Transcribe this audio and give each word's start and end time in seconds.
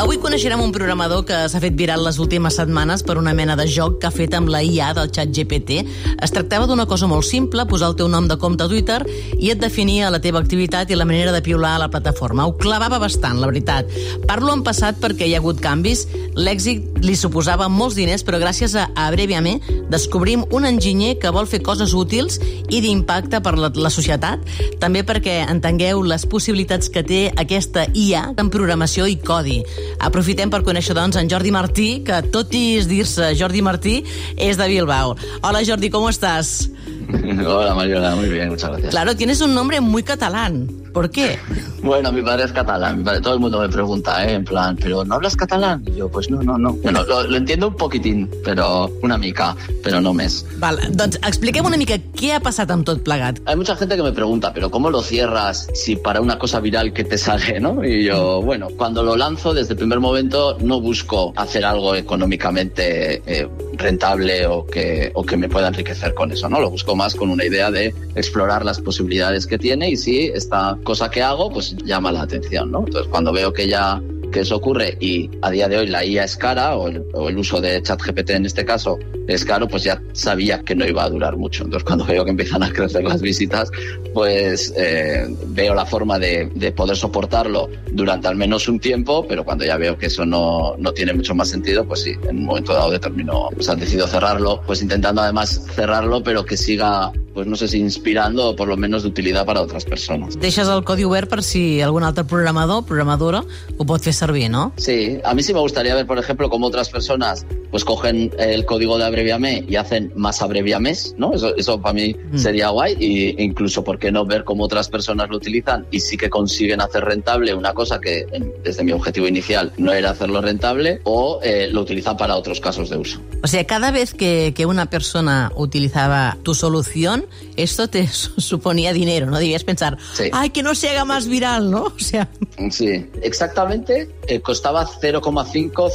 Avui 0.00 0.16
coneixerem 0.16 0.62
un 0.64 0.70
programador 0.72 1.26
que 1.28 1.36
s'ha 1.52 1.60
fet 1.60 1.74
viral 1.76 2.00
les 2.06 2.16
últimes 2.24 2.54
setmanes 2.56 3.02
per 3.04 3.18
una 3.20 3.34
mena 3.36 3.52
de 3.52 3.66
joc 3.68 3.98
que 4.00 4.08
ha 4.08 4.14
fet 4.14 4.32
amb 4.32 4.48
la 4.48 4.62
IA 4.64 4.94
del 4.96 5.10
xat 5.12 5.28
GPT. 5.36 5.82
Es 6.24 6.32
tractava 6.32 6.64
d'una 6.64 6.86
cosa 6.88 7.04
molt 7.10 7.26
simple, 7.28 7.66
posar 7.68 7.90
el 7.90 7.98
teu 7.98 8.08
nom 8.08 8.24
de 8.24 8.38
compte 8.40 8.64
a 8.64 8.70
Twitter 8.70 9.02
i 9.36 9.50
et 9.52 9.60
definia 9.60 10.08
la 10.08 10.22
teva 10.24 10.40
activitat 10.40 10.88
i 10.88 10.96
la 10.96 11.04
manera 11.04 11.34
de 11.34 11.42
piular 11.44 11.74
a 11.76 11.82
la 11.82 11.90
plataforma. 11.92 12.46
Ho 12.48 12.54
clavava 12.56 12.96
bastant, 13.02 13.42
la 13.42 13.50
veritat. 13.50 13.92
Parlo 14.24 14.54
en 14.56 14.62
passat 14.64 14.96
perquè 15.02 15.28
hi 15.28 15.34
ha 15.36 15.42
hagut 15.42 15.60
canvis. 15.60 16.06
L'èxit 16.32 17.04
li 17.04 17.18
suposava 17.18 17.68
molts 17.68 17.98
diners, 18.00 18.24
però 18.24 18.40
gràcies 18.40 18.78
a 18.80 18.86
Abreviame 19.04 19.58
descobrim 19.92 20.46
un 20.48 20.64
enginyer 20.64 21.18
que 21.20 21.34
vol 21.34 21.50
fer 21.50 21.60
coses 21.66 21.92
útils 21.92 22.40
i 22.70 22.80
d'impacte 22.80 23.42
per 23.44 23.52
la, 23.58 23.68
la 23.74 23.92
societat, 23.92 24.48
també 24.80 25.04
perquè 25.04 25.42
entengueu 25.44 26.00
les 26.08 26.24
possibilitats 26.24 26.88
que 26.88 27.04
té 27.04 27.22
aquesta 27.36 27.84
IA 27.92 28.30
en 28.40 28.48
programació 28.48 29.04
i 29.04 29.20
codi. 29.20 29.60
Aprofitem 29.98 30.50
per 30.50 30.62
conèixer, 30.66 30.94
doncs, 30.94 31.16
en 31.20 31.30
Jordi 31.30 31.50
Martí, 31.50 31.88
que 32.06 32.22
tot 32.32 32.54
i 32.54 32.80
dir-se 32.86 33.34
Jordi 33.38 33.62
Martí, 33.62 34.00
és 34.36 34.56
de 34.60 34.68
Bilbao. 34.68 35.16
Hola, 35.42 35.64
Jordi, 35.66 35.90
¿cómo 35.90 36.10
estás? 36.10 36.70
Hola, 37.46 37.74
Mariola, 37.74 38.14
muy 38.14 38.28
bien, 38.28 38.48
muchas 38.48 38.70
gracias. 38.70 38.90
Claro, 38.90 39.16
tienes 39.16 39.40
un 39.40 39.54
nombre 39.54 39.80
muy 39.80 40.02
catalán. 40.02 40.68
¿Por 40.92 41.10
qué? 41.10 41.38
Bueno, 41.82 42.12
mi 42.12 42.22
padre 42.22 42.44
es 42.44 42.52
catalán. 42.52 42.98
Mi 42.98 43.04
padre, 43.04 43.20
todo 43.20 43.34
el 43.34 43.40
mundo 43.40 43.60
me 43.60 43.68
pregunta, 43.68 44.24
¿eh? 44.26 44.34
En 44.34 44.44
plan, 44.44 44.76
¿pero 44.76 45.04
no 45.04 45.14
hablas 45.14 45.36
catalán? 45.36 45.82
Y 45.86 45.96
yo, 45.96 46.10
pues 46.10 46.30
no, 46.30 46.42
no, 46.42 46.58
no. 46.58 46.74
Bueno, 46.74 47.02
lo, 47.04 47.22
lo 47.22 47.36
entiendo 47.36 47.68
un 47.68 47.76
poquitín, 47.76 48.28
però 48.44 48.90
una 49.02 49.16
mica, 49.16 49.54
però 49.82 50.00
no 50.00 50.12
més. 50.16 50.40
Val, 50.60 50.78
doncs 50.96 51.18
expliquem 51.26 51.66
una 51.66 51.78
mica 51.80 51.96
què 52.16 52.34
ha 52.36 52.40
passat 52.44 52.70
amb 52.74 52.84
tot 52.86 53.02
plegat. 53.06 53.40
Hay 53.46 53.56
mucha 53.56 53.76
gente 53.76 53.96
que 53.96 54.02
me 54.02 54.12
pregunta, 54.12 54.52
¿pero 54.52 54.70
cómo 54.70 54.90
lo 54.90 55.02
cierras 55.02 55.68
si 55.74 55.96
para 55.96 56.20
una 56.20 56.38
cosa 56.38 56.60
viral 56.60 56.92
que 56.92 57.04
te 57.04 57.18
sale, 57.18 57.60
no? 57.60 57.84
Y 57.84 58.04
yo, 58.04 58.42
bueno, 58.42 58.68
cuando 58.76 59.02
lo 59.02 59.16
lanzo, 59.16 59.54
desde 59.54 59.72
el 59.72 59.78
primer 59.78 60.00
momento 60.00 60.56
no 60.60 60.80
busco 60.80 61.32
hacer 61.36 61.64
algo 61.64 61.94
económicamente 61.94 63.22
eh, 63.26 63.48
rentable 63.74 64.46
o 64.46 64.66
que, 64.66 65.10
o 65.14 65.24
que 65.24 65.36
me 65.36 65.48
pueda 65.48 65.68
enriquecer 65.68 66.14
con 66.14 66.32
eso, 66.32 66.48
¿no? 66.48 66.60
Lo 66.60 66.70
busco 66.70 66.94
más 66.94 67.14
con 67.14 67.30
una 67.30 67.44
idea 67.44 67.70
de 67.70 67.94
explorar 68.14 68.64
las 68.64 68.80
posibilidades 68.80 69.46
que 69.46 69.58
tiene 69.58 69.90
y 69.90 69.96
si 69.96 70.26
esta 70.26 70.76
cosa 70.84 71.10
que 71.10 71.22
hago, 71.22 71.50
pues 71.50 71.69
llama 71.84 72.12
la 72.12 72.22
atención, 72.22 72.70
¿no? 72.70 72.80
Entonces, 72.80 73.10
cuando 73.10 73.32
veo 73.32 73.52
que 73.52 73.68
ya 73.68 74.00
que 74.30 74.40
eso 74.40 74.56
ocurre 74.56 74.96
y 75.00 75.30
a 75.42 75.50
día 75.50 75.68
de 75.68 75.78
hoy 75.78 75.86
la 75.88 76.04
IA 76.04 76.24
es 76.24 76.36
cara 76.36 76.76
o 76.76 76.88
el, 76.88 77.38
uso 77.38 77.60
de 77.60 77.82
ChatGPT 77.82 78.30
en 78.30 78.46
este 78.46 78.64
caso 78.64 78.98
es 79.26 79.44
caro, 79.44 79.68
pues 79.68 79.84
ya 79.84 80.02
sabía 80.12 80.62
que 80.62 80.74
no 80.74 80.86
iba 80.86 81.04
a 81.04 81.08
durar 81.08 81.36
mucho. 81.36 81.64
Entonces 81.64 81.84
cuando 81.84 82.04
veo 82.04 82.24
que 82.24 82.30
empiezan 82.30 82.62
a 82.62 82.72
crecer 82.72 83.04
las 83.04 83.20
visitas, 83.20 83.70
pues 84.12 84.72
eh, 84.76 85.26
veo 85.48 85.74
la 85.74 85.86
forma 85.86 86.18
de, 86.18 86.50
de, 86.54 86.72
poder 86.72 86.96
soportarlo 86.96 87.68
durante 87.92 88.28
al 88.28 88.36
menos 88.36 88.68
un 88.68 88.80
tiempo, 88.80 89.26
pero 89.28 89.44
cuando 89.44 89.64
ya 89.64 89.76
veo 89.76 89.96
que 89.96 90.06
eso 90.06 90.26
no, 90.26 90.74
no 90.78 90.92
tiene 90.92 91.12
mucho 91.12 91.34
más 91.34 91.48
sentido, 91.48 91.86
pues 91.86 92.02
sí, 92.02 92.14
en 92.28 92.38
un 92.38 92.44
momento 92.44 92.72
dado 92.72 92.90
determino, 92.90 93.48
pues 93.54 93.68
han 93.68 93.78
decidido 93.78 94.06
cerrarlo, 94.06 94.62
pues 94.66 94.82
intentando 94.82 95.22
además 95.22 95.64
cerrarlo, 95.74 96.22
pero 96.22 96.44
que 96.44 96.56
siga 96.56 97.12
pues 97.40 97.48
no 97.48 97.56
sé 97.56 97.68
si 97.68 97.78
inspirando 97.78 98.50
o 98.50 98.54
por 98.54 98.68
lo 98.68 98.76
menos 98.76 99.02
de 99.02 99.08
utilidad 99.08 99.46
para 99.46 99.62
otras 99.62 99.86
personas. 99.86 100.38
Deixes 100.38 100.68
el 100.68 100.84
codi 100.84 101.06
obert 101.08 101.30
per 101.30 101.40
si 101.40 101.80
algun 101.80 102.04
altre 102.04 102.26
programador, 102.28 102.82
programadora, 102.84 103.40
ho 103.78 103.86
pot 103.88 104.04
fer 104.04 104.12
servir, 104.12 104.50
¿no? 104.52 104.74
Sí, 104.76 105.16
a 105.24 105.32
mí 105.32 105.42
sí 105.42 105.54
me 105.54 105.60
gustaría 105.60 105.94
ver, 105.94 106.04
por 106.06 106.18
ejemplo, 106.18 106.50
cómo 106.50 106.66
otras 106.66 106.90
personas 106.90 107.46
pues 107.70 107.84
cogen 107.84 108.32
el 108.38 108.64
código 108.64 108.98
de 108.98 109.04
Abreviame 109.04 109.64
y 109.68 109.76
hacen 109.76 110.12
más 110.16 110.42
Abreviames, 110.42 111.14
¿no? 111.16 111.32
Eso, 111.32 111.54
eso 111.56 111.80
para 111.80 111.94
mí 111.94 112.14
mm. 112.32 112.38
sería 112.38 112.68
guay 112.68 112.96
y 112.98 113.42
incluso, 113.42 113.84
¿por 113.84 113.98
qué 113.98 114.10
no 114.10 114.24
ver 114.24 114.44
cómo 114.44 114.64
otras 114.64 114.88
personas 114.88 115.28
lo 115.30 115.36
utilizan 115.36 115.86
y 115.90 116.00
sí 116.00 116.16
que 116.16 116.30
consiguen 116.30 116.80
hacer 116.80 117.04
rentable 117.04 117.54
una 117.54 117.72
cosa 117.74 118.00
que 118.00 118.26
desde 118.64 118.84
mi 118.84 118.92
objetivo 118.92 119.28
inicial 119.28 119.72
no 119.76 119.92
era 119.92 120.10
hacerlo 120.10 120.40
rentable 120.40 121.00
o 121.04 121.40
eh, 121.42 121.68
lo 121.70 121.82
utilizan 121.82 122.16
para 122.16 122.36
otros 122.36 122.60
casos 122.60 122.90
de 122.90 122.96
uso? 122.96 123.20
O 123.42 123.46
sea, 123.46 123.64
cada 123.66 123.90
vez 123.90 124.14
que, 124.14 124.52
que 124.54 124.66
una 124.66 124.86
persona 124.86 125.52
utilizaba 125.54 126.36
tu 126.42 126.54
solución, 126.54 127.26
esto 127.56 127.88
te 127.88 128.06
suponía 128.36 128.92
dinero, 128.92 129.26
¿no? 129.26 129.38
Debías 129.38 129.64
pensar, 129.64 129.98
sí. 130.14 130.24
ay, 130.32 130.50
que 130.50 130.62
no 130.62 130.74
se 130.74 130.88
haga 130.90 131.04
más 131.04 131.28
viral, 131.28 131.70
¿no? 131.70 131.84
O 131.84 131.98
sea... 131.98 132.28
Sí, 132.70 133.06
exactamente, 133.22 134.10
eh, 134.26 134.40
costaba 134.40 134.86
0,5 134.86 135.90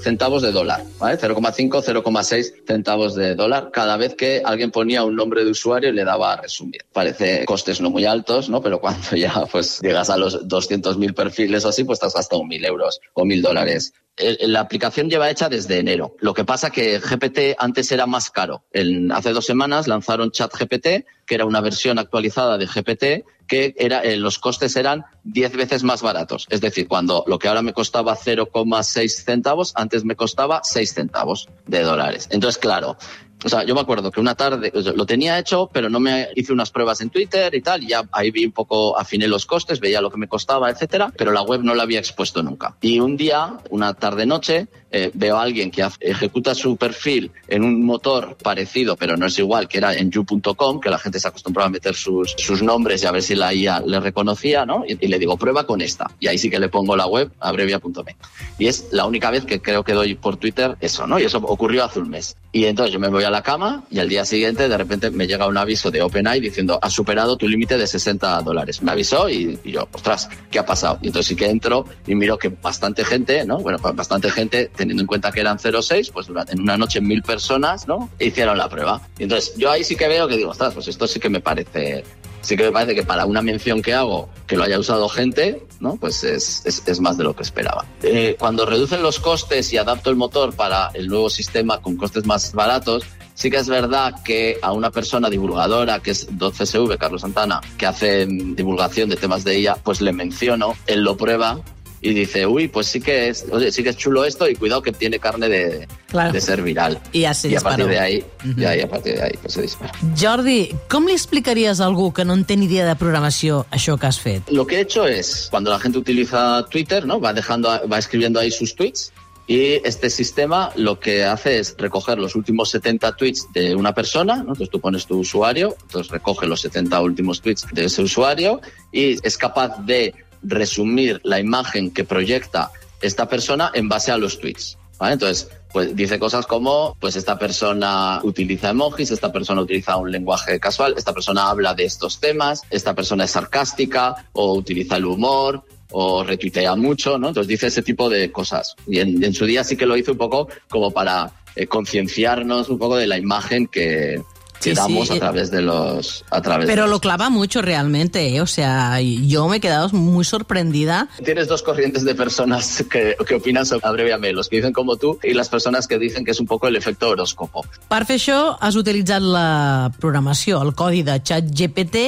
centavos 0.00 0.42
de 0.42 0.52
dólar, 0.52 0.84
¿vale? 0.98 1.13
0,5, 1.18 1.82
0,6 1.82 2.66
centavos 2.66 3.14
de 3.14 3.34
dólar 3.34 3.70
cada 3.72 3.96
vez 3.96 4.14
que 4.14 4.42
alguien 4.44 4.70
ponía 4.70 5.04
un 5.04 5.16
nombre 5.16 5.44
de 5.44 5.50
usuario 5.50 5.90
y 5.90 5.92
le 5.92 6.04
daba 6.04 6.34
a 6.34 6.36
resumir. 6.42 6.84
Parece 6.92 7.44
costes 7.44 7.80
no 7.80 7.90
muy 7.90 8.04
altos, 8.04 8.48
¿no? 8.48 8.60
Pero 8.62 8.80
cuando 8.80 9.10
ya 9.16 9.46
pues 9.50 9.80
llegas 9.80 10.10
a 10.10 10.16
los 10.16 10.46
200.000 10.46 11.14
perfiles 11.14 11.64
o 11.64 11.68
así, 11.68 11.84
pues 11.84 12.00
te 12.00 12.06
has 12.06 12.14
gastado 12.14 12.42
1.000 12.42 12.66
euros 12.66 13.00
o 13.14 13.24
1.000 13.24 13.42
dólares 13.42 13.92
la 14.16 14.60
aplicación 14.60 15.10
lleva 15.10 15.30
hecha 15.30 15.48
desde 15.48 15.78
enero. 15.78 16.16
Lo 16.20 16.34
que 16.34 16.44
pasa 16.44 16.70
que 16.70 17.00
GPT 17.00 17.56
antes 17.58 17.90
era 17.90 18.06
más 18.06 18.30
caro. 18.30 18.64
Hace 19.12 19.32
dos 19.32 19.44
semanas 19.44 19.88
lanzaron 19.88 20.30
ChatGPT, 20.30 21.04
que 21.26 21.34
era 21.34 21.44
una 21.44 21.60
versión 21.60 21.98
actualizada 21.98 22.56
de 22.56 22.66
GPT, 22.66 23.24
que 23.46 23.74
era, 23.76 24.02
eh, 24.02 24.16
los 24.16 24.38
costes 24.38 24.76
eran 24.76 25.04
10 25.24 25.56
veces 25.56 25.82
más 25.82 26.02
baratos. 26.02 26.46
Es 26.50 26.60
decir, 26.60 26.88
cuando 26.88 27.24
lo 27.26 27.38
que 27.38 27.48
ahora 27.48 27.62
me 27.62 27.72
costaba 27.72 28.16
0,6 28.16 29.24
centavos, 29.24 29.72
antes 29.74 30.04
me 30.04 30.16
costaba 30.16 30.60
6 30.62 30.94
centavos 30.94 31.48
de 31.66 31.82
dólares. 31.82 32.28
Entonces, 32.30 32.58
claro, 32.58 32.96
o 33.42 33.48
sea, 33.48 33.64
yo 33.64 33.74
me 33.74 33.80
acuerdo 33.80 34.10
que 34.10 34.20
una 34.20 34.34
tarde 34.34 34.72
lo 34.74 35.06
tenía 35.06 35.38
hecho, 35.38 35.68
pero 35.72 35.88
no 35.88 36.00
me 36.00 36.28
hice 36.34 36.52
unas 36.52 36.70
pruebas 36.70 37.00
en 37.00 37.10
Twitter 37.10 37.54
y 37.54 37.60
tal, 37.60 37.82
y 37.82 37.88
ya 37.88 38.02
ahí 38.12 38.30
vi 38.30 38.46
un 38.46 38.52
poco, 38.52 38.98
afiné 38.98 39.28
los 39.28 39.46
costes, 39.46 39.80
veía 39.80 40.00
lo 40.00 40.10
que 40.10 40.16
me 40.16 40.28
costaba, 40.28 40.70
etcétera, 40.70 41.12
pero 41.16 41.32
la 41.32 41.42
web 41.42 41.62
no 41.62 41.74
la 41.74 41.82
había 41.82 41.98
expuesto 41.98 42.42
nunca. 42.42 42.76
Y 42.80 43.00
un 43.00 43.16
día, 43.16 43.58
una 43.70 43.94
tarde-noche, 43.94 44.68
eh, 44.90 45.10
veo 45.12 45.36
a 45.36 45.42
alguien 45.42 45.70
que 45.70 45.84
ejecuta 46.00 46.54
su 46.54 46.76
perfil 46.76 47.32
en 47.48 47.64
un 47.64 47.84
motor 47.84 48.36
parecido, 48.40 48.96
pero 48.96 49.16
no 49.16 49.26
es 49.26 49.38
igual, 49.38 49.66
que 49.66 49.78
era 49.78 49.92
en 49.92 50.10
you.com, 50.10 50.80
que 50.80 50.88
la 50.88 50.98
gente 50.98 51.18
se 51.18 51.28
acostumbraba 51.28 51.66
a 51.66 51.70
meter 51.70 51.94
sus, 51.94 52.34
sus 52.38 52.62
nombres 52.62 53.02
y 53.02 53.06
a 53.06 53.10
ver 53.10 53.22
si 53.22 53.34
la 53.34 53.52
IA 53.52 53.80
le 53.80 53.98
reconocía, 53.98 54.64
¿no? 54.64 54.84
Y, 54.86 55.04
y, 55.04 55.08
le 55.08 55.18
digo, 55.18 55.36
prueba 55.36 55.66
con 55.66 55.80
esta. 55.80 56.10
Y 56.20 56.28
ahí 56.28 56.38
sí 56.38 56.48
que 56.48 56.60
le 56.60 56.68
pongo 56.68 56.96
la 56.96 57.06
web, 57.06 57.32
abrevia.me. 57.40 58.16
Y 58.58 58.68
es 58.68 58.86
la 58.92 59.04
única 59.04 59.30
vez 59.30 59.44
que 59.44 59.60
creo 59.60 59.82
que 59.82 59.94
doy 59.94 60.14
por 60.14 60.36
Twitter 60.36 60.76
eso, 60.80 61.06
¿no? 61.08 61.18
Y 61.18 61.24
eso 61.24 61.38
ocurrió 61.38 61.84
hace 61.84 61.98
un 61.98 62.10
mes. 62.10 62.36
Y 62.52 62.66
entonces 62.66 62.92
yo 62.92 63.00
me 63.00 63.08
voy 63.08 63.23
a 63.24 63.30
la 63.30 63.42
cama 63.42 63.84
y 63.90 63.98
al 63.98 64.08
día 64.08 64.24
siguiente 64.24 64.68
de 64.68 64.76
repente 64.76 65.10
me 65.10 65.26
llega 65.26 65.46
un 65.46 65.56
aviso 65.56 65.90
de 65.90 66.02
OpenAI 66.02 66.40
diciendo, 66.40 66.78
has 66.80 66.92
superado 66.92 67.36
tu 67.36 67.48
límite 67.48 67.78
de 67.78 67.86
60 67.86 68.42
dólares. 68.42 68.82
Me 68.82 68.92
avisó 68.92 69.28
y, 69.28 69.58
y, 69.64 69.72
yo, 69.72 69.88
ostras, 69.92 70.28
¿qué 70.50 70.58
ha 70.58 70.66
pasado? 70.66 70.98
Y 71.02 71.08
entonces 71.08 71.28
sí 71.28 71.36
que 71.36 71.48
entro 71.48 71.84
y 72.06 72.14
miro 72.14 72.38
que 72.38 72.48
bastante 72.48 73.04
gente, 73.04 73.44
¿no? 73.44 73.58
Bueno, 73.58 73.78
bastante 73.78 74.30
gente, 74.30 74.70
teniendo 74.74 75.02
en 75.02 75.06
cuenta 75.06 75.32
que 75.32 75.40
eran 75.40 75.58
0,6, 75.58 76.10
pues 76.12 76.28
en 76.28 76.60
una 76.60 76.76
noche 76.76 77.00
mil 77.00 77.22
personas, 77.22 77.86
¿no? 77.86 78.10
Hicieron 78.18 78.58
la 78.58 78.68
prueba. 78.68 79.00
Y 79.18 79.24
entonces 79.24 79.54
yo 79.56 79.70
ahí 79.70 79.84
sí 79.84 79.96
que 79.96 80.08
veo 80.08 80.28
que 80.28 80.36
digo, 80.36 80.50
ostras, 80.50 80.74
pues 80.74 80.88
esto 80.88 81.06
sí 81.06 81.20
que 81.20 81.28
me 81.28 81.40
parece 81.40 82.04
sí 82.44 82.56
que 82.56 82.64
me 82.64 82.72
parece 82.72 82.94
que 82.94 83.02
para 83.02 83.26
una 83.26 83.42
mención 83.42 83.82
que 83.82 83.94
hago, 83.94 84.28
que 84.46 84.56
lo 84.56 84.64
haya 84.64 84.78
usado 84.78 85.08
gente, 85.08 85.66
¿no? 85.80 85.96
Pues 85.96 86.22
es, 86.24 86.62
es, 86.64 86.82
es 86.86 87.00
más 87.00 87.16
de 87.16 87.24
lo 87.24 87.34
que 87.34 87.42
esperaba. 87.42 87.84
Eh, 88.02 88.36
cuando 88.38 88.66
reducen 88.66 89.02
los 89.02 89.18
costes 89.18 89.72
y 89.72 89.78
adapto 89.78 90.10
el 90.10 90.16
motor 90.16 90.54
para 90.54 90.90
el 90.94 91.08
nuevo 91.08 91.30
sistema 91.30 91.80
con 91.80 91.96
costes 91.96 92.26
más 92.26 92.52
baratos, 92.52 93.04
sí 93.34 93.50
que 93.50 93.56
es 93.56 93.68
verdad 93.68 94.22
que 94.22 94.58
a 94.62 94.72
una 94.72 94.90
persona 94.90 95.28
divulgadora, 95.28 96.00
que 96.00 96.12
es 96.12 96.30
12SV, 96.30 96.98
Carlos 96.98 97.22
Santana, 97.22 97.60
que 97.76 97.86
hace 97.86 98.26
divulgación 98.26 99.08
de 99.08 99.16
temas 99.16 99.44
de 99.44 99.56
ella, 99.56 99.76
pues 99.82 100.00
le 100.00 100.12
menciono, 100.12 100.76
él 100.86 101.02
lo 101.02 101.16
prueba 101.16 101.60
y 102.04 102.12
dice, 102.12 102.46
uy, 102.46 102.68
pues 102.68 102.86
sí 102.88 103.00
que 103.00 103.30
es, 103.30 103.46
oye, 103.50 103.72
sí 103.72 103.82
que 103.82 103.88
es 103.88 103.96
chulo 103.96 104.26
esto 104.26 104.46
y 104.46 104.54
cuidado 104.54 104.82
que 104.82 104.92
tiene 104.92 105.18
carne 105.18 105.48
de, 105.48 105.88
claro. 106.06 106.32
de 106.32 106.40
ser 106.42 106.60
viral. 106.60 107.00
I 107.12 107.22
ja 107.24 107.32
se 107.32 107.48
I 107.48 107.56
a 107.56 107.60
partir 107.60 107.86
de 107.86 107.98
ahí, 107.98 108.18
uh 108.18 108.48
-huh. 108.48 108.62
ja, 108.62 108.76
i 108.76 108.82
a 108.82 108.88
partir 108.88 109.14
de 109.14 109.22
ahí 109.22 109.38
pues 109.40 109.54
se 109.54 109.62
dispara. 109.62 109.92
Jordi, 110.14 110.68
com 110.90 111.06
li 111.06 111.12
explicaries 111.12 111.80
a 111.80 111.86
algú 111.86 112.12
que 112.12 112.26
no 112.26 112.34
en 112.34 112.44
té 112.44 112.56
ni 112.56 112.66
idea 112.66 112.84
de 112.84 112.94
programació 112.94 113.64
això 113.70 113.98
que 113.98 114.06
has 114.06 114.20
fet? 114.20 114.42
Lo 114.50 114.66
que 114.66 114.76
he 114.76 114.80
hecho 114.80 115.06
es, 115.06 115.48
cuando 115.50 115.70
la 115.70 115.78
gente 115.78 115.96
utiliza 115.96 116.66
Twitter, 116.68 117.06
¿no? 117.06 117.20
Va 117.20 117.32
dejando, 117.32 117.68
va 117.90 117.98
escribiendo 117.98 118.38
ahí 118.38 118.50
sus 118.50 118.74
tweets, 118.74 119.10
y 119.46 119.74
este 119.86 120.08
sistema 120.08 120.70
lo 120.74 120.98
que 120.98 121.24
hace 121.24 121.58
es 121.58 121.74
recoger 121.76 122.18
los 122.18 122.34
últimos 122.34 122.70
70 122.70 123.14
tweets 123.16 123.52
de 123.52 123.74
una 123.74 123.92
persona, 123.92 124.36
¿no? 124.36 124.40
entonces 124.52 124.70
tú 124.70 124.80
pones 124.80 125.06
tu 125.06 125.18
usuario, 125.18 125.76
entonces 125.82 126.10
recoge 126.10 126.46
los 126.46 126.62
70 126.62 126.98
últimos 127.02 127.42
tweets 127.42 127.66
de 127.72 127.84
ese 127.84 128.02
usuario 128.02 128.62
y 128.90 129.18
es 129.26 129.36
capaz 129.36 129.76
de 129.84 130.14
resumir 130.44 131.20
la 131.24 131.40
imagen 131.40 131.90
que 131.90 132.04
proyecta 132.04 132.70
esta 133.00 133.28
persona 133.28 133.70
en 133.74 133.88
base 133.88 134.12
a 134.12 134.18
los 134.18 134.38
tweets. 134.38 134.78
Entonces, 135.00 135.48
pues 135.72 135.94
dice 135.94 136.18
cosas 136.18 136.46
como, 136.46 136.96
pues 137.00 137.16
esta 137.16 137.38
persona 137.38 138.20
utiliza 138.22 138.70
emojis, 138.70 139.10
esta 139.10 139.32
persona 139.32 139.60
utiliza 139.60 139.96
un 139.96 140.10
lenguaje 140.10 140.60
casual, 140.60 140.94
esta 140.96 141.12
persona 141.12 141.50
habla 141.50 141.74
de 141.74 141.84
estos 141.84 142.20
temas, 142.20 142.62
esta 142.70 142.94
persona 142.94 143.24
es 143.24 143.32
sarcástica 143.32 144.28
o 144.32 144.54
utiliza 144.54 144.96
el 144.96 145.04
humor 145.04 145.64
o 145.90 146.22
retuitea 146.24 146.76
mucho, 146.76 147.18
¿no? 147.18 147.28
Entonces 147.28 147.48
dice 147.48 147.66
ese 147.66 147.82
tipo 147.82 148.08
de 148.08 148.30
cosas. 148.30 148.76
Y 148.86 149.00
en, 149.00 149.22
en 149.22 149.34
su 149.34 149.46
día 149.46 149.64
sí 149.64 149.76
que 149.76 149.86
lo 149.86 149.96
hizo 149.96 150.12
un 150.12 150.18
poco 150.18 150.48
como 150.68 150.92
para 150.92 151.32
eh, 151.56 151.66
concienciarnos 151.66 152.68
un 152.68 152.78
poco 152.78 152.96
de 152.96 153.06
la 153.06 153.18
imagen 153.18 153.66
que, 153.66 154.20
que 154.60 154.74
damos 154.74 155.10
a 155.10 155.16
través 155.16 155.50
de 155.50 155.62
los... 155.62 156.24
A 156.30 156.40
través 156.40 156.66
Pero 156.66 156.84
de 156.84 156.90
lo 156.90 157.00
clava 157.00 157.30
mucho 157.30 157.62
realmente, 157.62 158.36
¿eh? 158.36 158.40
o 158.40 158.46
sea, 158.46 159.00
yo 159.00 159.48
me 159.48 159.56
he 159.56 159.60
quedado 159.60 159.88
muy 159.90 160.24
sorprendida. 160.24 161.08
Tienes 161.24 161.48
dos 161.48 161.62
corrientes 161.62 162.04
de 162.04 162.14
personas 162.14 162.84
que, 162.90 163.16
que 163.26 163.34
opinan 163.34 163.66
sobre 163.66 163.86
Abreviame, 163.86 164.32
los 164.32 164.48
que 164.48 164.56
dicen 164.56 164.72
como 164.72 164.96
tú 164.96 165.18
y 165.22 165.34
las 165.34 165.48
personas 165.48 165.86
que 165.86 165.98
dicen 165.98 166.24
que 166.24 166.30
es 166.30 166.40
un 166.40 166.46
poco 166.46 166.68
el 166.68 166.76
efecto 166.76 167.10
horóscopo. 167.10 167.64
Per 167.88 168.04
fer 168.08 168.16
això 168.18 168.38
has 168.60 168.76
utilitzat 168.80 169.22
la 169.22 169.90
programació, 170.00 170.60
el 170.64 170.74
codi 170.76 171.02
de 171.06 171.18
ChatGPT, 171.22 172.06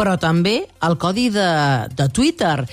però 0.00 0.16
també 0.20 0.64
el 0.86 0.96
codi 1.00 1.28
de, 1.34 1.50
de 1.96 2.08
Twitter. 2.08 2.64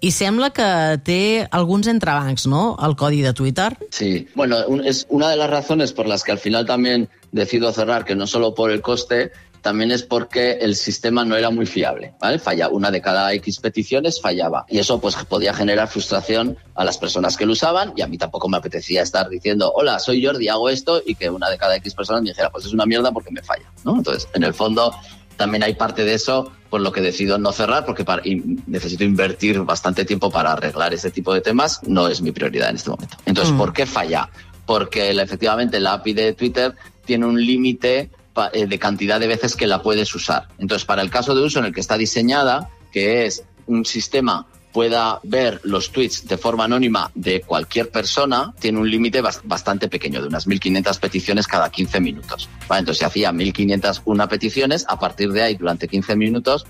I 0.00 0.10
sembla 0.12 0.50
que 0.52 0.66
té 1.04 1.48
alguns 1.50 1.86
entrebancs, 1.88 2.46
¿no?, 2.46 2.76
el 2.84 2.96
codi 2.96 3.22
de 3.22 3.32
Twitter. 3.32 3.76
Sí, 3.90 4.28
bueno, 4.34 4.58
es 4.84 5.06
una 5.08 5.30
de 5.30 5.36
las 5.36 5.50
razones 5.50 5.92
por 5.92 6.06
las 6.06 6.22
que 6.22 6.32
al 6.32 6.38
final 6.38 6.66
también 6.66 7.08
decido 7.32 7.72
cerrar, 7.72 8.04
que 8.04 8.14
no 8.14 8.26
solo 8.26 8.54
por 8.54 8.70
el 8.70 8.82
coste, 8.82 9.32
también 9.66 9.90
es 9.90 10.04
porque 10.04 10.58
el 10.60 10.76
sistema 10.76 11.24
no 11.24 11.34
era 11.34 11.50
muy 11.50 11.66
fiable, 11.66 12.14
¿vale? 12.20 12.38
Falla, 12.38 12.68
una 12.68 12.92
de 12.92 13.00
cada 13.00 13.32
X 13.32 13.58
peticiones 13.58 14.20
fallaba. 14.20 14.64
Y 14.68 14.78
eso 14.78 15.00
pues 15.00 15.16
podía 15.28 15.52
generar 15.52 15.88
frustración 15.88 16.56
a 16.76 16.84
las 16.84 16.98
personas 16.98 17.36
que 17.36 17.46
lo 17.46 17.52
usaban 17.52 17.92
y 17.96 18.02
a 18.02 18.06
mí 18.06 18.16
tampoco 18.16 18.48
me 18.48 18.58
apetecía 18.58 19.02
estar 19.02 19.28
diciendo, 19.28 19.72
hola, 19.74 19.98
soy 19.98 20.24
Jordi, 20.24 20.46
hago 20.46 20.68
esto 20.68 21.02
y 21.04 21.16
que 21.16 21.30
una 21.30 21.50
de 21.50 21.58
cada 21.58 21.74
X 21.76 21.94
personas 21.94 22.22
me 22.22 22.28
dijera, 22.28 22.50
pues 22.50 22.64
es 22.64 22.72
una 22.72 22.86
mierda 22.86 23.10
porque 23.10 23.32
me 23.32 23.42
falla, 23.42 23.68
¿no? 23.82 23.96
Entonces, 23.96 24.28
en 24.34 24.44
el 24.44 24.54
fondo, 24.54 24.94
también 25.36 25.62
hay 25.62 25.74
parte 25.74 26.04
de 26.04 26.14
eso 26.14 26.52
por 26.70 26.80
lo 26.80 26.92
que 26.92 27.00
decido 27.00 27.38
no 27.38 27.52
cerrar 27.52 27.84
porque 27.84 28.04
para, 28.04 28.22
necesito 28.66 29.04
invertir 29.04 29.60
bastante 29.60 30.04
tiempo 30.04 30.30
para 30.30 30.52
arreglar 30.52 30.92
ese 30.94 31.10
tipo 31.10 31.32
de 31.32 31.40
temas, 31.40 31.80
no 31.86 32.08
es 32.08 32.20
mi 32.20 32.32
prioridad 32.32 32.70
en 32.70 32.76
este 32.76 32.90
momento. 32.90 33.16
Entonces, 33.24 33.54
Mm. 33.54 33.58
¿por 33.58 33.72
qué 33.72 33.86
falla? 33.86 34.28
Porque 34.64 35.10
efectivamente 35.10 35.78
la 35.78 35.94
API 35.94 36.12
de 36.12 36.32
Twitter 36.32 36.74
tiene 37.04 37.26
un 37.26 37.40
límite 37.40 38.10
eh, 38.52 38.66
de 38.66 38.78
cantidad 38.78 39.20
de 39.20 39.26
veces 39.28 39.56
que 39.56 39.66
la 39.66 39.82
puedes 39.82 40.14
usar. 40.14 40.48
Entonces, 40.58 40.84
para 40.84 41.02
el 41.02 41.10
caso 41.10 41.34
de 41.34 41.42
uso 41.42 41.60
en 41.60 41.66
el 41.66 41.74
que 41.74 41.80
está 41.80 41.96
diseñada, 41.96 42.68
que 42.92 43.26
es 43.26 43.44
un 43.66 43.84
sistema 43.84 44.46
pueda 44.76 45.20
ver 45.22 45.58
los 45.64 45.90
tweets 45.90 46.28
de 46.28 46.36
forma 46.36 46.64
anónima 46.64 47.10
de 47.14 47.40
cualquier 47.40 47.90
persona, 47.90 48.52
tiene 48.60 48.78
un 48.78 48.90
límite 48.90 49.22
bas- 49.22 49.40
bastante 49.42 49.88
pequeño, 49.88 50.20
de 50.20 50.28
unas 50.28 50.46
1.500 50.46 50.98
peticiones 51.00 51.46
cada 51.46 51.70
15 51.70 51.98
minutos. 51.98 52.46
¿vale? 52.68 52.80
Entonces, 52.80 52.98
si 52.98 53.04
hacía 53.06 53.32
1.501 53.32 54.28
peticiones, 54.28 54.84
a 54.86 54.98
partir 54.98 55.32
de 55.32 55.42
ahí, 55.44 55.54
durante 55.54 55.88
15 55.88 56.14
minutos, 56.16 56.66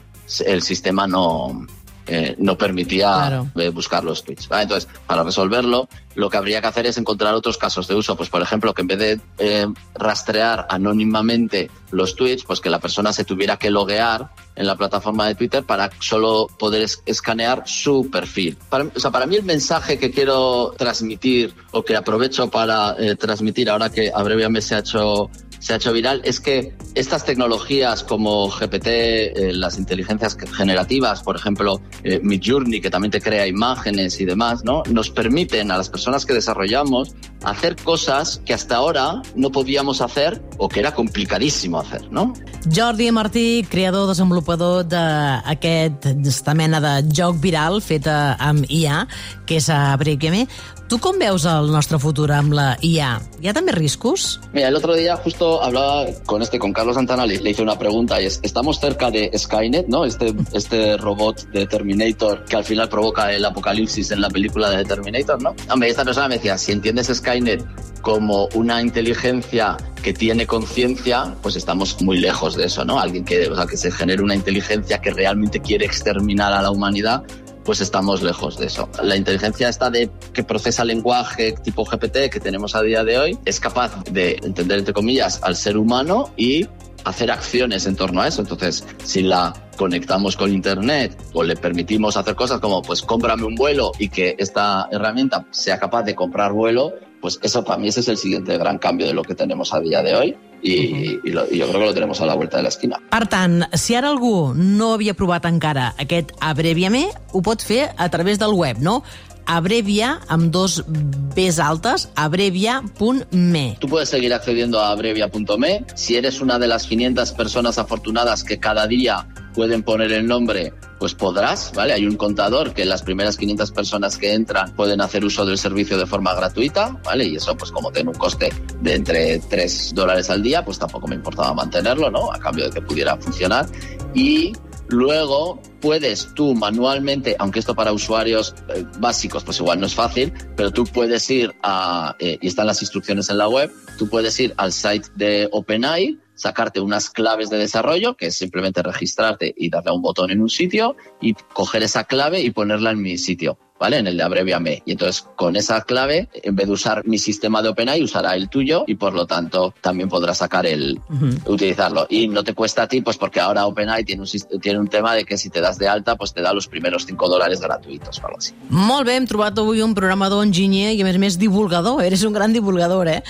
el 0.47 0.63
sistema 0.63 1.09
no, 1.09 1.67
eh, 2.07 2.37
no 2.39 2.57
permitía 2.57 3.09
Claro. 3.13 3.51
eh, 3.57 3.71
buscar 3.71 4.05
los 4.05 4.23
tweets. 4.23 4.47
¿vale? 4.49 4.63
Entonces, 4.63 4.89
para 5.09 5.25
resolverlo, 5.25 5.89
lo 6.17 6.29
que 6.29 6.37
habría 6.37 6.61
que 6.61 6.67
hacer 6.67 6.87
es 6.87 6.99
encontrar 6.99 7.35
otros 7.35 7.57
casos 7.59 7.87
de 7.87 7.95
uso. 7.95 8.17
Pues, 8.17 8.29
por 8.29 8.43
ejemplo, 8.43 8.75
que 8.75 8.83
en 8.83 8.89
vez 8.89 8.99
de 8.99 9.21
eh, 9.39 9.67
rastrear 9.95 10.67
anónimamente 10.69 11.71
los 11.93 12.17
tweets, 12.17 12.43
pues 12.45 12.61
que 12.61 12.71
la 12.71 12.81
persona 12.81 13.13
se 13.13 13.25
tuviera 13.25 13.57
que 13.59 13.71
loguear 13.71 14.31
en 14.57 14.67
la 14.67 14.77
plataforma 14.77 15.29
de 15.29 15.35
Twitter 15.35 15.63
para 15.63 15.91
solo 16.01 16.49
poder 16.59 16.83
es- 16.83 17.03
escanear 17.07 17.63
su 17.67 18.11
perfil. 18.11 18.57
Para, 18.69 18.85
o 18.95 18.99
sea, 18.99 19.11
para 19.11 19.27
mí 19.27 19.37
el 19.37 19.45
mensaje 19.45 19.99
que 19.99 20.11
quiero 20.11 20.75
transmitir 20.77 21.55
o 21.71 21.85
que 21.85 21.95
aprovecho 21.97 22.51
para 22.51 22.97
eh, 22.99 23.15
transmitir 23.17 23.69
ahora 23.71 23.91
que 23.91 24.11
Abreviame 24.13 24.61
se 24.63 24.75
ha 24.75 24.79
hecho 24.79 25.31
se 25.59 25.73
ha 25.73 25.77
hecho 25.77 25.93
viral 25.93 26.21
es 26.23 26.39
que 26.39 26.75
estas 26.95 27.25
tecnologías 27.25 28.05
como 28.05 28.49
GPT, 28.51 28.87
eh, 28.87 29.53
las 29.55 29.79
inteligencias 29.79 30.37
generativas, 30.55 31.23
por 31.23 31.35
ejemplo, 31.35 31.81
Midjourney, 32.23 32.81
que 32.81 32.91
también 32.91 33.11
te 33.11 33.21
crea 33.23 33.47
imágenes 33.47 34.21
y 34.21 34.27
demás, 34.27 34.63
¿no? 34.65 34.83
Nos 34.91 35.11
permiten 35.11 35.71
a 35.73 35.79
las 35.79 35.89
personas 35.89 36.06
que 36.27 36.33
desarrollamos 36.33 37.15
hacer 37.45 37.77
cosas 37.77 38.41
que 38.45 38.55
hasta 38.55 38.77
ahora 38.77 39.23
no 39.35 39.51
podíamos 39.51 40.01
hacer 40.01 40.43
o 40.59 40.69
que 40.69 40.81
era 40.81 40.95
complicadísimo 40.95 41.79
hacer, 41.79 42.11
¿no? 42.11 42.33
Jordi 42.75 43.11
Martí, 43.13 43.67
creador, 43.69 44.09
desenvolupador 44.09 44.87
d'aquesta 44.89 46.55
mena 46.55 46.81
de 46.81 46.95
joc 47.15 47.39
viral 47.43 47.83
feta 47.83 48.37
amb 48.39 48.65
IA, 48.69 49.07
que 49.47 49.59
és 49.61 49.69
a 49.71 49.97
Breakeme. 49.99 50.47
Tu 50.87 51.01
com 51.03 51.17
veus 51.19 51.43
el 51.51 51.73
nostre 51.75 51.99
futur 51.99 52.29
amb 52.31 52.53
la 52.55 52.67
IA? 52.87 53.17
Hi 53.43 53.49
ha 53.51 53.55
riscos? 53.75 54.39
Mira, 54.53 54.69
el 54.69 54.77
otro 54.77 54.95
día 54.95 55.17
justo 55.17 55.61
hablaba 55.61 56.07
con 56.27 56.43
este, 56.43 56.61
con 56.61 56.73
Carlos 56.73 56.95
Santana, 56.95 57.27
le, 57.27 57.41
le 57.41 57.51
hice 57.51 57.63
una 57.63 57.77
pregunta 57.77 58.23
y 58.23 58.27
es, 58.27 58.39
estamos 58.45 58.79
cerca 58.79 59.11
de 59.11 59.37
Skynet, 59.37 59.89
¿no? 59.89 60.05
Este, 60.05 60.33
este 60.53 60.97
robot 60.97 61.51
de 61.51 61.67
Terminator 61.67 62.45
que 62.45 62.55
al 62.55 62.65
final 62.65 62.89
provoca 62.89 63.33
el 63.33 63.45
apocalipsis 63.45 64.13
en 64.13 64.21
la 64.21 64.31
película 64.31 64.71
de 64.71 64.85
Terminator, 64.85 65.43
¿no? 65.43 65.57
Hombre, 65.69 65.89
esta 65.89 66.05
persona 66.05 66.29
me 66.29 66.37
decía, 66.37 66.57
si 66.57 66.71
entiendes 66.71 67.09
Skynet 67.09 67.67
como 68.01 68.47
una 68.55 68.81
inteligencia 68.81 69.77
que 70.05 70.13
tiene 70.13 70.47
conciencia, 70.47 71.35
pues 71.43 71.57
estamos 71.57 72.01
muy 72.01 72.19
lejos 72.19 72.55
de 72.55 72.67
eso, 72.67 72.85
¿no? 72.85 73.01
Alguien 73.01 73.25
que, 73.25 73.49
o 73.49 73.57
sea, 73.57 73.67
que 73.67 73.77
se 73.77 73.91
genere 73.91 74.23
una 74.23 74.37
inteligencia 74.37 75.01
que 75.01 75.11
realmente 75.11 75.61
quiere 75.61 75.85
exterminar 75.85 76.53
a 76.53 76.63
la 76.63 76.71
humanidad, 76.71 77.25
pues 77.67 77.81
estamos 77.81 78.23
lejos 78.23 78.57
de 78.57 78.67
eso. 78.67 78.89
La 79.03 79.17
inteligencia 79.17 79.69
esta 79.69 79.91
de 79.91 80.09
que 80.33 80.45
procesa 80.45 80.85
lenguaje 80.85 81.53
tipo 81.53 81.85
GPT 81.85 82.31
que 82.31 82.41
tenemos 82.41 82.77
a 82.77 82.83
día 82.83 83.03
de 83.03 83.19
hoy 83.19 83.39
es 83.45 83.59
capaz 83.59 84.05
de 84.05 84.39
entender 84.43 84.79
entre 84.79 84.95
comillas 84.95 85.41
al 85.43 85.57
ser 85.57 85.77
humano 85.77 86.31
y 86.37 86.69
hacer 87.05 87.31
acciones 87.31 87.87
en 87.87 87.97
torno 87.97 88.21
a 88.21 88.29
eso. 88.29 88.41
Entonces, 88.41 88.85
si 89.05 89.23
la 89.23 89.53
conectamos 89.77 90.37
con 90.37 90.53
internet 90.53 91.21
o 91.35 91.43
le 91.43 91.57
permitimos 91.57 92.17
hacer 92.17 92.37
cosas 92.37 92.61
como 92.61 92.83
pues 92.83 93.03
cómprame 93.03 93.45
un 93.45 93.57
vuelo 93.57 93.93
y 93.99 94.09
que 94.09 94.37
esta 94.39 94.89
herramienta 94.91 95.47
sea 95.51 95.79
capaz 95.79 96.05
de 96.05 96.15
comprar 96.15 96.53
vuelo, 96.53 96.95
pues 97.21 97.41
eso 97.43 97.65
para 97.65 97.79
mí 97.79 97.89
ese 97.89 98.01
es 98.01 98.09
el 98.09 98.17
siguiente 98.17 98.57
gran 98.59 98.79
cambio 98.79 99.07
de 99.09 99.13
lo 99.13 99.23
que 99.23 99.35
tenemos 99.35 99.75
a 99.75 99.81
día 99.81 100.03
de 100.03 100.15
hoy 100.15 100.37
y, 100.63 101.19
y, 101.25 101.31
lo, 101.31 101.47
y 101.51 101.59
yo 101.59 101.69
creo 101.69 101.81
que 101.81 101.87
lo 101.87 101.95
tenemos 101.95 102.21
a 102.21 102.27
la 102.27 102.35
vuelta 102.35 102.57
de 102.59 102.65
la 102.65 102.69
esquina. 102.69 103.01
Per 103.11 103.27
tant, 103.31 103.63
si 103.77 103.95
ara 103.95 104.11
algú 104.11 104.53
no 104.55 104.93
havia 104.97 105.15
provat 105.15 105.47
encara 105.49 105.93
aquest 106.03 106.33
Abreviame, 106.41 107.07
ho 107.33 107.43
pot 107.43 107.63
fer 107.63 107.91
a 107.97 108.11
través 108.11 108.41
del 108.43 108.55
web, 108.57 108.83
no? 108.83 109.03
Abrevia, 109.47 110.17
amb 110.27 110.51
dos 110.51 110.81
Bs 110.87 111.61
altes, 111.63 112.09
abrevia.me. 112.17 113.77
Tú 113.79 113.89
puedes 113.89 114.09
seguir 114.09 114.35
accediendo 114.35 114.81
a 114.81 114.91
abrevia.me. 114.91 115.85
Si 115.95 116.17
eres 116.17 116.41
una 116.41 116.59
de 116.59 116.67
las 116.67 116.87
500 116.87 117.33
personas 117.33 117.79
afortunadas 117.79 118.43
que 118.43 118.59
cada 118.59 118.87
día 118.89 119.29
pueden 119.55 119.85
poner 119.85 120.13
el 120.13 120.27
nombre, 120.27 120.73
pues 120.99 121.15
podrás, 121.15 121.73
¿vale? 121.75 121.93
Hay 121.93 122.07
un 122.07 122.17
contador 122.17 122.73
que 122.73 122.85
las 122.85 123.03
primeras 123.03 123.37
500 123.37 123.71
personas 123.71 124.19
que 124.19 124.33
entran 124.33 124.75
pueden 124.75 125.01
hacer 125.01 125.25
uso 125.25 125.45
del 125.45 125.59
servicio 125.59 125.99
de 125.99 126.07
forma 126.07 126.35
gratuita, 126.35 126.97
¿vale? 127.05 127.25
Y 127.27 127.37
eso, 127.37 127.57
pues 127.57 127.71
como 127.71 127.93
tiene 127.93 128.11
un 128.11 128.17
coste 128.17 128.53
de 128.81 128.95
entre 128.95 129.39
3 129.39 129.93
dólares 129.95 130.31
al 130.31 130.43
día, 130.43 130.65
pues 130.65 130.79
tampoco 130.79 131.07
me 131.09 131.17
importaba 131.17 131.53
mantenerlo, 131.55 132.11
¿no? 132.11 132.33
A 132.33 132.39
cambio 132.39 132.65
de 132.65 132.71
que 132.71 132.83
pudiera 132.83 133.17
funcionar. 133.17 133.67
Y 134.15 134.53
Luego 134.89 135.61
puedes 135.81 136.33
tú 136.35 136.55
manualmente, 136.55 137.35
aunque 137.39 137.59
esto 137.59 137.75
para 137.75 137.93
usuarios 137.93 138.55
eh, 138.69 138.85
básicos 138.99 139.43
pues 139.43 139.59
igual 139.59 139.81
no 139.81 139.87
es 139.87 139.95
fácil, 139.95 140.33
pero 140.57 140.71
tú 140.71 140.85
puedes 140.85 141.29
ir 141.29 141.55
a, 141.63 142.15
eh, 142.21 142.39
y 142.41 142.47
están 142.47 142.67
las 142.67 142.81
instrucciones 142.83 143.29
en 143.29 143.39
la 143.39 143.49
web, 143.49 143.73
tú 143.99 144.09
puedes 144.09 144.39
ir 144.39 144.55
al 144.57 144.73
site 144.73 145.09
de 145.17 145.49
OpenAI, 145.51 146.19
sacarte 146.37 146.81
unas 146.81 147.11
claves 147.11 147.51
de 147.51 147.59
desarrollo, 147.59 148.17
que 148.17 148.27
es 148.27 148.39
simplemente 148.39 148.83
registrarte 148.83 149.53
y 149.57 149.71
darle 149.71 149.91
a 149.91 149.95
un 149.95 150.03
botón 150.03 150.31
en 150.31 150.41
un 150.41 150.49
sitio 150.49 150.97
y 151.21 151.35
coger 151.35 151.83
esa 151.83 152.05
clave 152.05 152.41
y 152.41 152.51
ponerla 152.51 152.93
en 152.93 153.03
mi 153.03 153.19
sitio. 153.19 153.59
¿Vale? 153.79 153.99
En 153.99 154.07
el 154.07 154.17
de 154.17 154.23
Abreviame. 154.23 154.83
Y 154.87 154.93
entonces, 154.93 155.27
con 155.37 155.55
esa 155.57 155.83
clave, 155.83 156.29
en 156.33 156.57
vez 156.57 156.67
de 156.67 156.73
usar 156.73 157.07
mi 157.07 157.19
sistema 157.19 157.61
de 157.63 157.69
OpenAI, 157.69 158.03
usará 158.03 158.35
el 158.35 158.49
tuyo 158.49 158.85
y 158.87 158.95
por 158.95 159.13
lo 159.13 159.27
tanto 159.27 159.75
también 159.81 160.09
podrás 160.09 160.39
sacar 160.39 160.67
el, 160.67 160.97
Uh 161.09 161.15
-huh. 161.15 161.51
utilizarlo. 161.51 162.07
Y 162.09 162.29
no 162.29 162.43
te 162.43 162.55
cuesta 162.55 162.83
a 162.83 162.89
ti, 162.89 163.01
pues 163.01 163.17
porque 163.17 163.41
ahora 163.41 163.67
OpenAI 163.67 164.05
tiene 164.05 164.23
un, 164.23 164.61
tiene 164.61 164.79
un 164.79 164.89
tema 164.89 165.15
de 165.15 165.25
que 165.25 165.37
si 165.37 165.51
te 165.51 165.61
das 165.61 165.79
de 165.79 165.89
alta, 165.89 166.17
pues 166.17 166.33
te 166.33 166.43
da 166.43 166.53
los 166.53 166.67
primeros 166.69 167.05
5 167.07 167.29
dólares 167.29 167.61
gratuitos 167.61 168.19
o 168.19 168.27
algo 168.27 168.39
así. 168.39 168.53
Molt 168.69 169.07
bé, 169.07 169.17
hem 169.17 169.27
trobat 169.27 169.59
avui 169.59 169.83
un 169.83 169.95
programador 169.95 170.45
enginyer 170.45 170.95
i, 170.95 171.03
a 171.03 171.05
més 171.05 171.17
a 171.17 171.19
més, 171.19 171.39
divulgador. 171.39 172.03
Eres 172.05 172.25
un 172.25 172.33
gran 172.33 172.53
divulgador, 172.53 173.09
eh? 173.09 173.23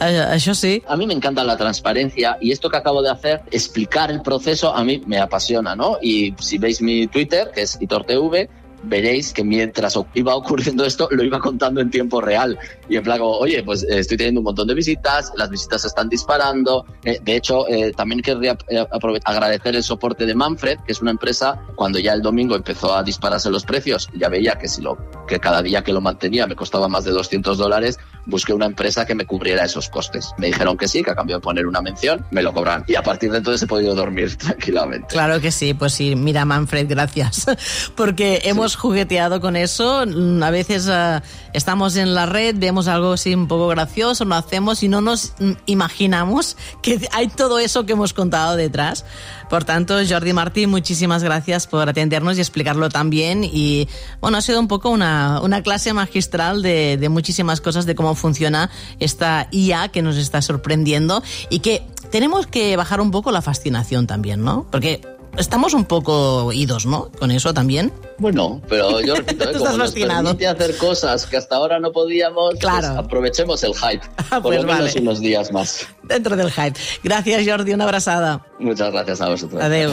eh 0.00 0.24
això 0.34 0.54
sí. 0.54 0.82
A 0.88 0.96
mí 0.96 1.06
me 1.06 1.14
encanta 1.14 1.44
la 1.44 1.56
transparencia 1.56 2.38
y 2.40 2.52
esto 2.52 2.70
que 2.70 2.76
acabo 2.76 3.02
de 3.02 3.10
hacer, 3.10 3.42
explicar 3.50 4.10
el 4.10 4.22
proceso, 4.22 4.74
a 4.74 4.84
mí 4.84 5.02
me 5.06 5.18
apasiona, 5.18 5.74
¿no? 5.76 5.98
Y 6.02 6.34
si 6.38 6.58
veis 6.58 6.80
mi 6.80 7.06
Twitter, 7.06 7.50
que 7.54 7.62
es 7.62 7.78
ItorTV, 7.80 8.48
veréis 8.82 9.32
que 9.32 9.44
mientras 9.44 9.98
iba 10.14 10.34
ocurriendo 10.34 10.84
esto, 10.84 11.08
lo 11.10 11.22
iba 11.22 11.38
contando 11.40 11.80
en 11.80 11.90
tiempo 11.90 12.20
real. 12.20 12.58
Y 12.88 12.96
en 12.96 13.02
plan, 13.02 13.18
como, 13.18 13.32
oye, 13.32 13.62
pues 13.62 13.82
eh, 13.84 13.98
estoy 13.98 14.16
teniendo 14.16 14.40
un 14.40 14.44
montón 14.44 14.68
de 14.68 14.74
visitas, 14.74 15.32
las 15.36 15.50
visitas 15.50 15.82
se 15.82 15.88
están 15.88 16.08
disparando. 16.08 16.86
Eh, 17.04 17.20
de 17.22 17.36
hecho, 17.36 17.68
eh, 17.68 17.92
también 17.92 18.20
querría 18.20 18.56
eh, 18.68 18.84
agradecer 19.24 19.76
el 19.76 19.82
soporte 19.82 20.26
de 20.26 20.34
Manfred, 20.34 20.78
que 20.86 20.92
es 20.92 21.00
una 21.00 21.10
empresa, 21.10 21.60
cuando 21.76 21.98
ya 21.98 22.12
el 22.12 22.22
domingo 22.22 22.54
empezó 22.54 22.94
a 22.94 23.02
dispararse 23.02 23.50
los 23.50 23.64
precios, 23.64 24.08
ya 24.14 24.28
veía 24.28 24.56
que 24.58 24.68
si 24.68 24.82
lo 24.82 24.98
que 25.26 25.38
cada 25.38 25.62
día 25.62 25.82
que 25.82 25.92
lo 25.92 26.00
mantenía 26.00 26.46
me 26.46 26.56
costaba 26.56 26.88
más 26.88 27.04
de 27.04 27.10
200 27.12 27.58
dólares, 27.58 27.98
busqué 28.28 28.52
una 28.52 28.66
empresa 28.66 29.06
que 29.06 29.14
me 29.14 29.26
cubriera 29.26 29.64
esos 29.64 29.88
costes. 29.88 30.32
Me 30.36 30.48
dijeron 30.48 30.76
que 30.76 30.86
sí, 30.86 31.02
que 31.02 31.10
a 31.10 31.14
cambio 31.14 31.36
de 31.36 31.40
poner 31.40 31.66
una 31.66 31.80
mención, 31.80 32.24
me 32.30 32.42
lo 32.42 32.52
cobran. 32.52 32.84
Y 32.86 32.94
a 32.94 33.02
partir 33.02 33.32
de 33.32 33.38
entonces 33.38 33.62
he 33.62 33.66
podido 33.66 33.94
dormir 33.94 34.36
tranquilamente. 34.38 35.08
Claro 35.08 35.40
que 35.40 35.50
sí, 35.50 35.74
pues 35.74 35.94
sí. 35.94 36.14
Mira, 36.14 36.44
Manfred, 36.44 36.86
gracias. 36.88 37.46
Porque 37.96 38.42
hemos 38.44 38.76
jugueteado 38.76 39.40
con 39.40 39.56
eso. 39.56 40.04
A 40.42 40.50
veces 40.50 40.86
uh, 40.86 41.20
estamos 41.52 41.96
en 41.96 42.14
la 42.14 42.26
red, 42.26 42.54
vemos 42.58 42.86
algo 42.86 43.14
así 43.14 43.34
un 43.34 43.48
poco 43.48 43.68
gracioso, 43.68 44.24
lo 44.24 44.34
hacemos 44.34 44.82
y 44.82 44.88
no 44.88 45.00
nos 45.00 45.32
imaginamos 45.66 46.56
que 46.82 47.08
hay 47.12 47.28
todo 47.28 47.58
eso 47.58 47.86
que 47.86 47.92
hemos 47.92 48.12
contado 48.12 48.56
detrás. 48.56 49.04
Por 49.48 49.64
tanto, 49.64 49.96
Jordi 50.06 50.34
Martí, 50.34 50.66
muchísimas 50.66 51.22
gracias 51.22 51.66
por 51.66 51.88
atendernos 51.88 52.36
y 52.36 52.40
explicarlo 52.40 52.90
también. 52.90 53.44
Y 53.44 53.88
bueno, 54.20 54.36
ha 54.36 54.42
sido 54.42 54.60
un 54.60 54.68
poco 54.68 54.90
una, 54.90 55.40
una 55.40 55.62
clase 55.62 55.94
magistral 55.94 56.60
de, 56.60 56.98
de 56.98 57.08
muchísimas 57.08 57.62
cosas 57.62 57.86
de 57.86 57.94
cómo 57.94 58.14
funciona 58.18 58.70
esta 59.00 59.48
IA 59.50 59.88
que 59.88 60.02
nos 60.02 60.16
está 60.16 60.42
sorprendiendo 60.42 61.22
y 61.48 61.60
que 61.60 61.82
tenemos 62.10 62.46
que 62.46 62.76
bajar 62.76 63.00
un 63.00 63.10
poco 63.10 63.32
la 63.32 63.42
fascinación 63.42 64.06
también, 64.06 64.42
¿no? 64.42 64.66
Porque 64.70 65.00
estamos 65.36 65.74
un 65.74 65.84
poco 65.84 66.52
idos, 66.52 66.86
¿no? 66.86 67.10
Con 67.18 67.30
eso 67.30 67.54
también. 67.54 67.92
Bueno, 68.18 68.60
pero 68.68 69.00
yo 69.00 69.14
repito, 69.16 69.50
¿eh? 69.50 69.54
como 69.56 69.76
nos 69.76 69.92
permite 69.92 70.46
hacer 70.46 70.76
cosas 70.76 71.26
que 71.26 71.36
hasta 71.36 71.56
ahora 71.56 71.78
no 71.78 71.92
podíamos, 71.92 72.50
pues 72.50 72.60
claro. 72.60 72.88
pues 72.88 72.98
aprovechemos 72.98 73.62
el 73.62 73.74
hype. 73.74 74.06
Por 74.30 74.42
pues 74.42 74.60
lo 74.60 74.66
menos 74.66 74.94
vale. 74.94 75.00
unos 75.00 75.20
días 75.20 75.52
más. 75.52 75.86
Dentro 76.02 76.36
del 76.36 76.50
hype. 76.50 76.78
Gracias, 77.02 77.46
Jordi. 77.46 77.72
Una 77.72 77.84
abrazada. 77.84 78.44
Muchas 78.58 78.92
gracias 78.92 79.20
a 79.20 79.28
vosotros. 79.28 79.62
Adeu. 79.62 79.86